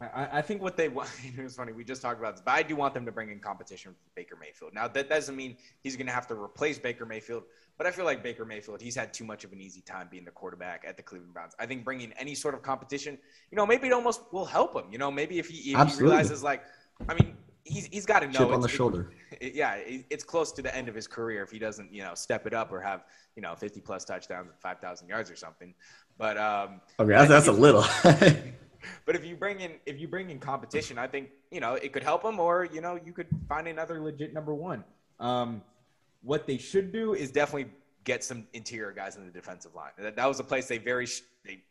[0.00, 2.52] I, I, think what they want, it was funny, we just talked about this, but
[2.52, 4.72] I do want them to bring in competition with Baker Mayfield.
[4.74, 7.44] Now, that doesn't mean he's going to have to replace Baker Mayfield,
[7.76, 10.24] but I feel like Baker Mayfield, he's had too much of an easy time being
[10.24, 11.54] the quarterback at the Cleveland Browns.
[11.58, 13.18] I think bringing any sort of competition,
[13.50, 14.84] you know, maybe it almost will help him.
[14.90, 16.62] You know, maybe if he, if he realizes, like,
[17.08, 18.38] I mean, he's, he's got to know.
[18.38, 19.10] Chip on the shoulder.
[19.40, 22.14] It, yeah, it's close to the end of his career if he doesn't, you know,
[22.14, 23.04] step it up or have,
[23.36, 25.74] you know, 50 plus touchdowns, 5,000 yards or something.
[26.16, 27.84] But um, okay, that's, that's a little.
[29.06, 31.92] but if you bring in if you bring in competition, I think you know it
[31.92, 34.84] could help them, or you know you could find another legit number one.
[35.20, 35.62] Um,
[36.22, 37.70] what they should do is definitely
[38.04, 39.90] get some interior guys in the defensive line.
[39.98, 41.06] That, that was a place they very
[41.44, 41.62] they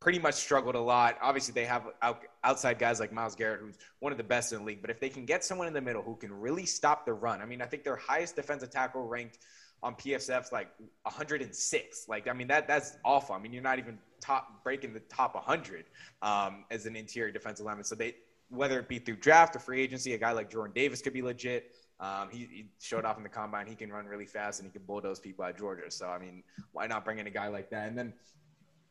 [0.00, 1.16] pretty much struggled a lot.
[1.22, 4.58] Obviously, they have out, outside guys like Myles Garrett, who's one of the best in
[4.58, 4.82] the league.
[4.82, 7.40] But if they can get someone in the middle who can really stop the run,
[7.40, 9.38] I mean, I think their highest defensive tackle ranked
[9.84, 10.70] on PFF's like
[11.02, 12.08] 106.
[12.08, 13.34] Like, I mean, that that's awful.
[13.34, 15.84] I mean, you're not even top breaking the top 100
[16.22, 17.84] um, as an interior defensive lineman.
[17.84, 18.14] So they,
[18.48, 21.20] whether it be through draft or free agency, a guy like Jordan Davis could be
[21.20, 21.72] legit.
[22.00, 23.66] Um, he, he, showed off in the combine.
[23.66, 25.90] He can run really fast and he can bulldoze people at Georgia.
[25.90, 26.42] So I mean,
[26.72, 27.86] why not bring in a guy like that?
[27.86, 28.14] And then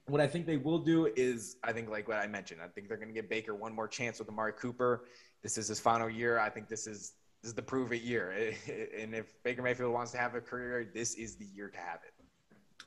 [0.06, 2.88] what I think they will do is, I think like what I mentioned, I think
[2.88, 5.06] they're going to give Baker one more chance with Amari Cooper.
[5.42, 6.40] This is his final year.
[6.40, 8.54] I think this is this is the prove it year.
[9.00, 12.00] And if Baker Mayfield wants to have a career, this is the year to have
[12.08, 12.14] it.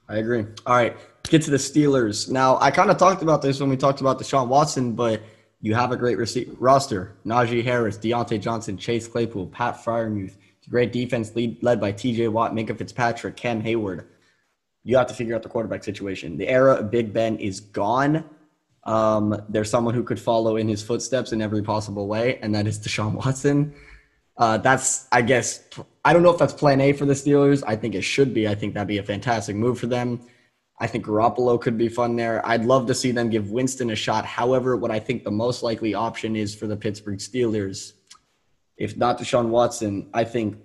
[0.09, 0.47] I agree.
[0.65, 2.31] All right, get to the Steelers.
[2.31, 5.21] Now, I kind of talked about this when we talked about Deshaun Watson, but
[5.61, 7.17] you have a great rece- roster.
[7.27, 10.37] Najee Harris, Diontae Johnson, Chase Claypool, Pat Freiermuth.
[10.71, 14.07] Great defense lead, led by TJ Watt, Minkah Fitzpatrick, Cam Heyward.
[14.85, 16.39] You have to figure out the quarterback situation.
[16.39, 18.25] The era of Big Ben is gone.
[18.85, 22.67] Um, there's someone who could follow in his footsteps in every possible way, and that
[22.67, 23.75] is Deshaun Watson.
[24.39, 25.65] Uh, that's, I guess,
[26.05, 27.63] I don't know if that's plan A for the Steelers.
[27.67, 28.47] I think it should be.
[28.47, 30.21] I think that'd be a fantastic move for them.
[30.79, 32.47] I think Garoppolo could be fun there.
[32.47, 34.27] I'd love to see them give Winston a shot.
[34.27, 37.93] However, what I think the most likely option is for the Pittsburgh Steelers,
[38.77, 40.59] if not Deshaun Watson, I think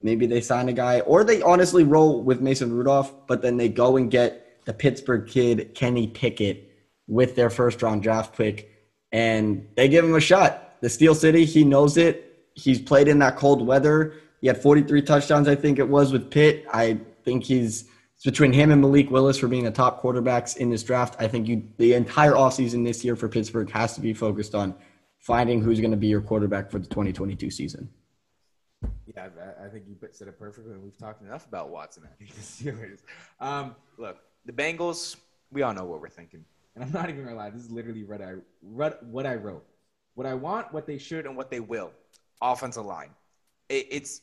[0.00, 3.68] maybe they sign a guy or they honestly roll with Mason Rudolph, but then they
[3.68, 6.70] go and get the Pittsburgh kid, Kenny Pickett,
[7.08, 8.70] with their first round draft pick,
[9.10, 10.80] and they give him a shot.
[10.82, 12.27] The Steel City, he knows it
[12.58, 14.14] he's played in that cold weather.
[14.40, 16.66] He had 43 touchdowns, I think it was, with Pitt.
[16.72, 17.88] I think he's
[18.24, 21.16] between him and Malik Willis for being the top quarterbacks in this draft.
[21.20, 24.74] I think you the entire offseason this year for Pittsburgh has to be focused on
[25.18, 27.88] finding who's going to be your quarterback for the 2022 season.
[29.06, 29.28] Yeah,
[29.64, 30.76] I think you said it perfectly.
[30.76, 32.04] We've talked enough about Watson.
[32.04, 33.00] I think the Steelers.
[33.40, 35.16] Um, look, the Bengals.
[35.50, 36.44] We all know what we're thinking,
[36.74, 37.50] and I'm not even gonna lie.
[37.50, 39.64] This is literally what I what I wrote.
[40.14, 41.92] What I want, what they should, and what they will
[42.42, 43.10] offensive line.
[43.68, 44.22] It, it's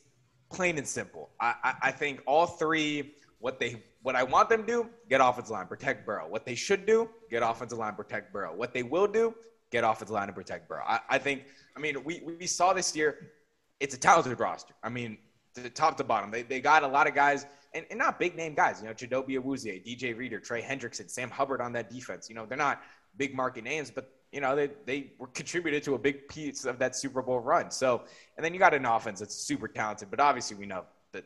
[0.52, 1.30] plain and simple.
[1.40, 5.22] I, I, I, think all three, what they what I want them to do, get
[5.22, 6.28] offensive line, protect Burrow.
[6.28, 8.56] What they should do, get offensive line, protect Burrow.
[8.56, 9.34] What they will do,
[9.72, 10.84] get offensive line and protect Burrow.
[10.88, 13.32] I, I think, I mean, we, we saw this year,
[13.80, 14.74] it's a talented roster.
[14.84, 15.18] I mean,
[15.54, 18.36] the top to bottom, they, they got a lot of guys, and, and not big
[18.36, 22.30] name guys, you know, Chidobe Awuzie, DJ Reader, Trey Hendrickson, Sam Hubbard on that defense.
[22.30, 22.82] You know, they're not
[23.18, 26.78] big market names, but you know, they, they were contributed to a big piece of
[26.80, 27.72] that Super Bowl run.
[27.72, 28.04] So,
[28.36, 31.24] and then you got an offense that's super talented, but obviously we know that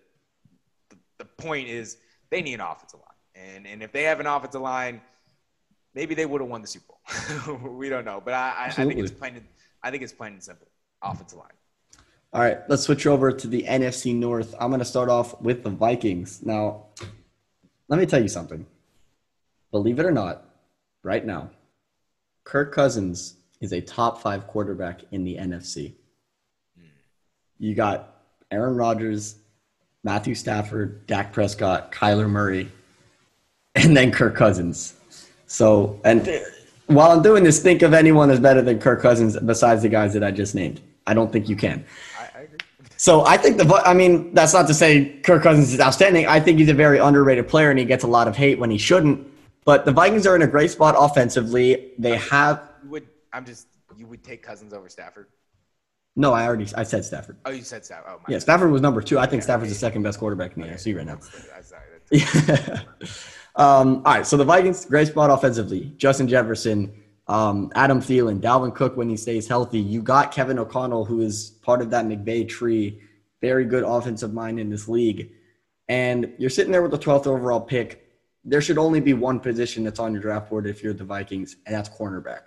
[0.91, 1.97] the, the point is
[2.29, 3.47] they need an offensive line.
[3.55, 5.01] And, and if they have an offensive line,
[5.95, 6.85] maybe they would have won the Super
[7.47, 7.57] Bowl.
[7.71, 9.43] we don't know, but I, I, think it's plain.
[9.81, 10.67] I think it's plain and simple.
[11.01, 11.47] Offensive line.
[12.31, 14.53] All right, let's switch over to the NFC North.
[14.59, 16.45] I'm going to start off with the Vikings.
[16.45, 16.85] Now,
[17.87, 18.67] let me tell you something.
[19.71, 20.45] Believe it or not,
[21.01, 21.49] right now,
[22.49, 25.93] Kirk Cousins is a top five quarterback in the NFC.
[26.75, 26.85] Hmm.
[27.59, 29.35] You got Aaron Rodgers,
[30.03, 32.71] Matthew Stafford, Dak Prescott, Kyler Murray,
[33.75, 34.95] and then Kirk Cousins.
[35.45, 36.27] So, and
[36.87, 40.11] while I'm doing this, think of anyone that's better than Kirk Cousins besides the guys
[40.13, 40.81] that I just named.
[41.05, 41.85] I don't think you can.
[42.17, 42.57] I, I agree.
[42.97, 46.25] So I think the, I mean, that's not to say Kirk Cousins is outstanding.
[46.25, 48.71] I think he's a very underrated player and he gets a lot of hate when
[48.71, 49.25] he shouldn't.
[49.65, 51.93] But the Vikings are in a great spot offensively.
[51.97, 52.69] They have.
[52.85, 53.67] would I'm just
[53.97, 55.27] you would take Cousins over Stafford?
[56.15, 57.37] No, I already I said Stafford.
[57.45, 58.11] Oh, you said Stafford.
[58.11, 58.41] Oh, yeah, God.
[58.41, 59.19] Stafford was number two.
[59.19, 60.75] I think yeah, Stafford's the second best quarterback in the okay.
[60.75, 61.19] NFC right now.
[63.59, 65.91] Um, all right, so the Vikings great spot offensively.
[65.97, 66.93] Justin Jefferson,
[67.27, 69.79] um, Adam Thielen, Dalvin Cook when he stays healthy.
[69.79, 73.01] You got Kevin O'Connell, who is part of that McVay tree.
[73.41, 75.31] Very good offensive mind in this league.
[75.89, 78.08] And you're sitting there with the 12th overall pick
[78.43, 81.57] there should only be one position that's on your draft board if you're the Vikings,
[81.65, 82.41] and that's cornerback.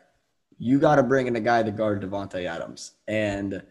[0.59, 3.63] You got to bring in a guy to guard Davante Adams, and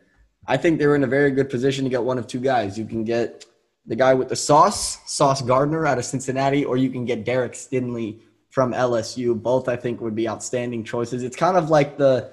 [0.46, 2.78] I think they're in a very good position to get one of two guys.
[2.78, 3.46] You can get
[3.86, 7.54] the guy with the sauce, Sauce Gardner out of Cincinnati, or you can get Derek
[7.54, 9.42] Stingley from LSU.
[9.42, 11.24] Both I think would be outstanding choices.
[11.24, 12.32] It's kind of like the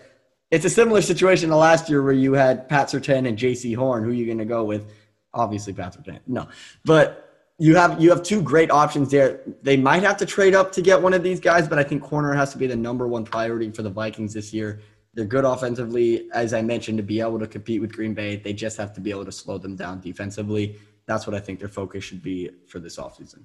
[0.51, 4.03] it's a similar situation to last year where you had Pat Surtain and Jaycee Horn.
[4.05, 4.91] Who are you going to go with?
[5.35, 6.21] Obviously, Pat Surtain.
[6.27, 6.49] No,
[6.85, 7.28] but
[7.59, 9.41] you have you have two great options there.
[9.63, 12.03] They might have to trade up to get one of these guys, but I think
[12.03, 14.81] corner has to be the number one priority for the Vikings this year.
[15.15, 18.37] They're good offensively, as I mentioned, to be able to compete with Green Bay.
[18.37, 20.77] They just have to be able to slow them down defensively.
[21.07, 23.45] That's what I think their focus should be for this offseason.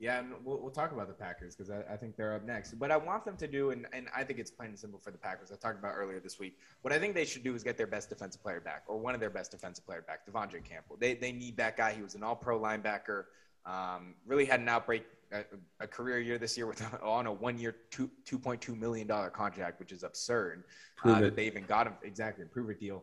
[0.00, 2.78] Yeah, and we'll, we'll talk about the Packers because I, I, think they're up next.
[2.78, 5.10] But I want them to do, and, and I think it's plain and simple for
[5.10, 5.50] the Packers.
[5.50, 6.56] I talked about earlier this week.
[6.82, 9.14] What I think they should do is get their best defensive player back, or one
[9.14, 10.96] of their best defensive player back, De'Vondre Campbell.
[11.00, 11.94] They, they need that guy.
[11.94, 13.24] He was an all-pro linebacker.
[13.66, 15.42] Um, really had an outbreak, a,
[15.80, 19.30] a, career year this year with on a one-year, two two point two million dollar
[19.30, 20.62] contract, which is absurd.
[21.04, 23.02] Uh, that they even got him exactly prove a deal.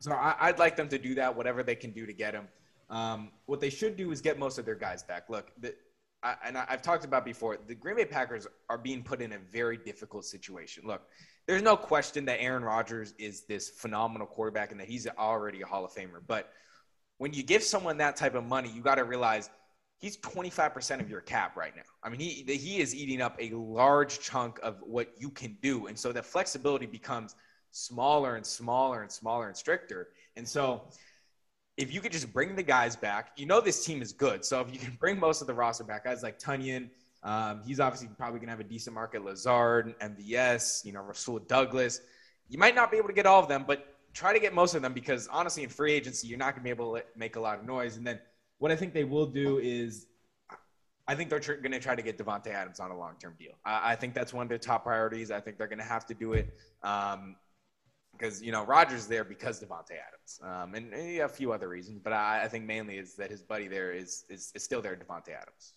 [0.00, 2.48] So I, would like them to do that, whatever they can do to get him.
[2.90, 5.30] Um, what they should do is get most of their guys back.
[5.30, 5.74] Look, the,
[6.22, 9.32] I, and I, have talked about before, the Green Bay Packers are being put in
[9.32, 10.84] a very difficult situation.
[10.86, 11.02] Look,
[11.46, 15.66] there's no question that Aaron Rodgers is this phenomenal quarterback and that he's already a
[15.66, 16.20] Hall of Famer.
[16.26, 16.50] But
[17.18, 19.50] when you give someone that type of money, you got to realize
[19.98, 21.82] he's 25% of your cap right now.
[22.02, 25.86] I mean, he he is eating up a large chunk of what you can do,
[25.86, 27.34] and so the flexibility becomes
[27.70, 30.08] smaller and smaller and smaller and stricter.
[30.36, 30.82] And so,
[31.76, 34.44] if you could just bring the guys back, you know this team is good.
[34.44, 36.90] So if you can bring most of the roster back, guys like Tonyan,
[37.22, 39.24] um, he's obviously probably gonna have a decent market.
[39.24, 42.00] Lazard, MVS, you know, Rasul Douglas.
[42.48, 44.74] You might not be able to get all of them, but try to get most
[44.74, 47.40] of them because honestly, in free agency, you're not gonna be able to make a
[47.40, 47.96] lot of noise.
[47.96, 48.18] And then
[48.58, 50.06] what I think they will do is,
[51.08, 53.34] I think they're tr- going to try to get Davante Adams on a long term
[53.36, 53.54] deal.
[53.64, 55.32] I-, I, think that's one of their top priorities.
[55.32, 56.54] I think they're going to have to do it
[58.12, 62.00] because you know Rodgers there because Davante Adams, um, and, and a few other reasons.
[62.02, 64.96] But I, I, think mainly is that his buddy there is is, is still there,
[64.96, 65.74] Davante Adams.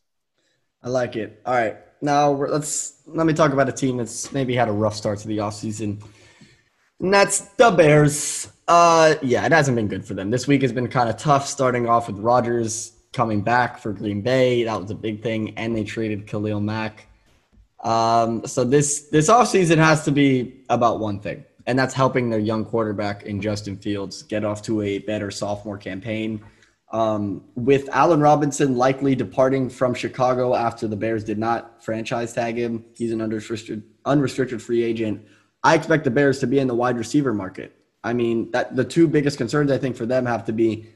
[0.83, 1.41] I like it.
[1.45, 4.95] All right, now let's let me talk about a team that's maybe had a rough
[4.95, 6.03] start to the offseason.
[6.99, 8.47] And that's the Bears.
[8.67, 10.29] Uh, yeah, it hasn't been good for them.
[10.29, 14.21] This week has been kind of tough, starting off with Rodgers coming back for Green
[14.21, 14.63] Bay.
[14.63, 17.07] That was a big thing, and they traded Khalil Mack.
[17.83, 22.39] Um, so this this offseason has to be about one thing, and that's helping their
[22.39, 26.43] young quarterback in Justin Fields get off to a better sophomore campaign.
[26.91, 32.57] Um, with Allen Robinson likely departing from Chicago after the Bears did not franchise tag
[32.57, 35.25] him, he's an unrestricted unrestricted free agent.
[35.63, 37.75] I expect the Bears to be in the wide receiver market.
[38.03, 40.87] I mean, that the two biggest concerns I think for them have to be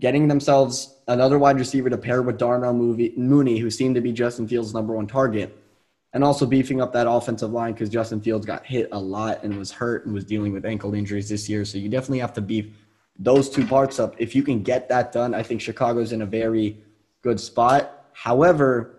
[0.00, 4.46] getting themselves another wide receiver to pair with Darnell Mooney, who seemed to be Justin
[4.46, 5.56] Fields' number one target,
[6.12, 9.56] and also beefing up that offensive line because Justin Fields got hit a lot and
[9.58, 11.64] was hurt and was dealing with ankle injuries this year.
[11.64, 12.66] So you definitely have to beef
[13.18, 14.14] those two parts up.
[14.18, 16.78] If you can get that done, I think Chicago's in a very
[17.22, 18.06] good spot.
[18.12, 18.96] However,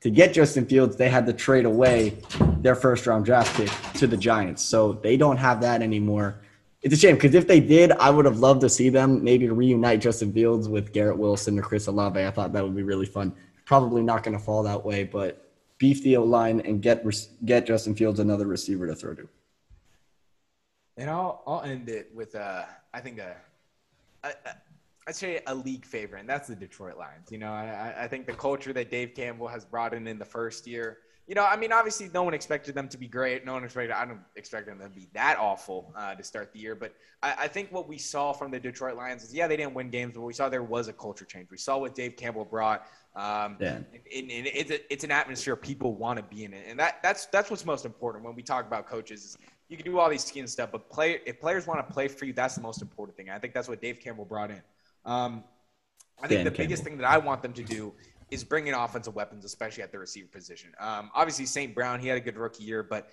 [0.00, 2.18] to get Justin Fields, they had to trade away
[2.60, 4.62] their first round draft pick to the Giants.
[4.62, 6.40] So they don't have that anymore.
[6.82, 9.48] It's a shame because if they did, I would have loved to see them maybe
[9.48, 12.22] reunite Justin Fields with Garrett Wilson or Chris Olave.
[12.22, 13.34] I thought that would be really fun.
[13.64, 15.45] Probably not going to fall that way, but
[15.78, 17.04] beef the line and get
[17.44, 19.28] get Justin Fields another receiver to throw to.
[20.96, 23.36] And I'll I'll end it with uh I think a,
[24.24, 24.54] a, a
[25.08, 27.30] I'd say a league favorite, and that's the Detroit Lions.
[27.30, 30.24] You know, I, I think the culture that Dave Campbell has brought in in the
[30.24, 30.98] first year.
[31.28, 33.44] You know, I mean, obviously, no one expected them to be great.
[33.44, 33.92] No one expected.
[33.92, 36.74] I don't expect them to be that awful uh, to start the year.
[36.74, 39.74] But I, I, think what we saw from the Detroit Lions is, yeah, they didn't
[39.74, 41.48] win games, but we saw there was a culture change.
[41.50, 42.86] We saw what Dave Campbell brought.
[43.16, 43.76] Um, yeah.
[43.76, 47.02] And, and, it's, a, it's an atmosphere people want to be in, it, and that
[47.02, 49.24] that's that's what's most important when we talk about coaches.
[49.24, 52.08] Is you can do all these scheme stuff, but play if players want to play
[52.08, 53.30] for you, that's the most important thing.
[53.30, 54.60] I think that's what Dave Campbell brought in.
[55.06, 55.44] Um,
[56.22, 56.64] I think Dan the Campbell.
[56.64, 57.94] biggest thing that I want them to do
[58.30, 60.72] is bring in offensive weapons, especially at the receiver position.
[60.78, 61.74] Um, obviously, St.
[61.74, 63.08] Brown, he had a good rookie year, but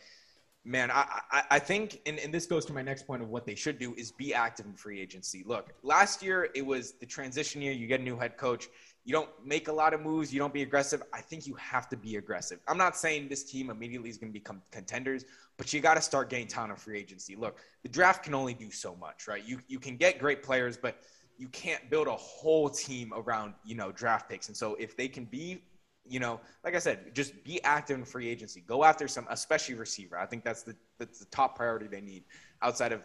[0.66, 3.46] man, I, I, I think, and, and this goes to my next point of what
[3.46, 5.44] they should do is be active in free agency.
[5.46, 7.74] Look, last year it was the transition year.
[7.74, 8.70] You get a new head coach.
[9.06, 10.34] You don't make a lot of moves.
[10.34, 11.04] You don't be aggressive.
[11.14, 12.60] I think you have to be aggressive.
[12.68, 15.26] I'm not saying this team immediately is going to become contenders,
[15.58, 17.36] but you got to start getting talent in free agency.
[17.36, 19.44] Look, the draft can only do so much, right?
[19.46, 20.98] You you can get great players, but–
[21.38, 24.48] you can't build a whole team around you know draft picks.
[24.48, 25.64] And so if they can be,
[26.06, 28.62] you know, like I said, just be active in free agency.
[28.62, 30.18] Go after some, especially receiver.
[30.18, 32.24] I think that's the that's the top priority they need
[32.62, 33.02] outside of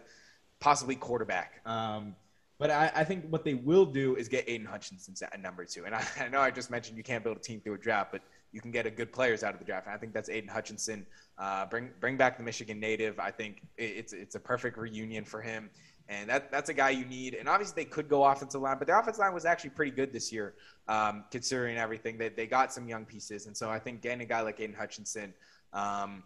[0.59, 1.61] possibly quarterback.
[1.65, 2.15] Um,
[2.57, 5.85] but I, I, think what they will do is get Aidan Hutchinson at number two.
[5.85, 8.11] And I, I, know I just mentioned you can't build a team through a draft,
[8.11, 8.21] but
[8.51, 9.87] you can get a good players out of the draft.
[9.87, 11.05] And I think that's Aidan Hutchinson.
[11.37, 13.17] Uh, bring bring back the Michigan native.
[13.17, 15.69] I think it's it's a perfect reunion for him.
[16.09, 17.35] And that, that's a guy you need.
[17.35, 20.11] And obviously, they could go offensive line, but the offensive line was actually pretty good
[20.11, 20.55] this year,
[20.87, 22.17] um, considering everything.
[22.17, 23.45] They, they got some young pieces.
[23.45, 25.35] And so I think getting a guy like Aidan Hutchinson
[25.71, 26.23] um,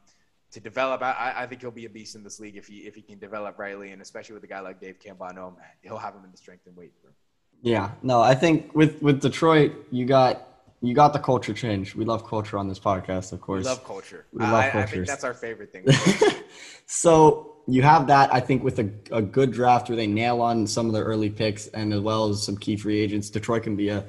[0.52, 2.96] to develop, I, I think he'll be a beast in this league if he, if
[2.96, 3.92] he can develop rightly.
[3.92, 6.38] And especially with a guy like Dave Campbell, I know he'll have him in the
[6.38, 7.14] strength and weight room.
[7.62, 10.48] Yeah, no, I think with, with Detroit, you got
[10.84, 11.96] you got the culture change.
[11.96, 13.64] We love culture on this podcast, of course.
[13.64, 14.26] We love culture.
[14.34, 15.86] We love I, I think that's our favorite thing.
[16.86, 20.68] so you have that, I think, with a, a good draft where they nail on
[20.68, 23.30] some of the early picks and as well as some key free agents.
[23.30, 24.04] Detroit can be a,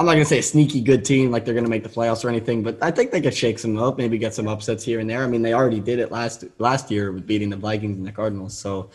[0.00, 1.88] I'm not going to say a sneaky good team like they're going to make the
[1.88, 4.82] playoffs or anything, but I think they could shake some up, maybe get some upsets
[4.82, 5.22] here and there.
[5.22, 8.10] I mean, they already did it last last year with beating the Vikings and the
[8.10, 8.58] Cardinals.
[8.58, 8.90] So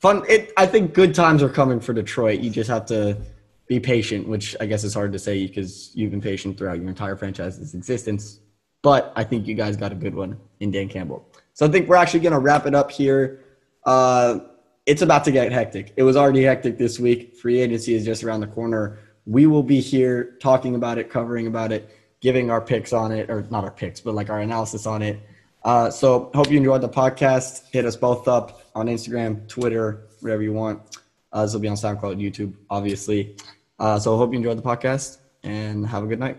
[0.00, 0.22] fun.
[0.30, 2.40] It, I think good times are coming for Detroit.
[2.40, 3.18] You just have to
[3.66, 6.88] be patient, which I guess is hard to say because you've been patient throughout your
[6.88, 8.40] entire franchise's existence.
[8.82, 11.26] But I think you guys got a good one in Dan Campbell.
[11.54, 13.40] So I think we're actually going to wrap it up here.
[13.84, 14.40] Uh,
[14.84, 15.94] it's about to get hectic.
[15.96, 17.36] It was already hectic this week.
[17.36, 18.98] Free agency is just around the corner.
[19.24, 21.90] We will be here talking about it, covering about it,
[22.20, 25.18] giving our picks on it, or not our picks, but like our analysis on it.
[25.64, 27.70] Uh, so hope you enjoyed the podcast.
[27.70, 30.98] Hit us both up on Instagram, Twitter, wherever you want.
[31.32, 33.36] Uh, this will be on SoundCloud, YouTube, obviously.
[33.78, 36.38] Uh, so I hope you enjoyed the podcast and have a good night.